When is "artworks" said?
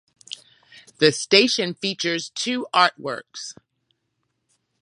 2.73-3.53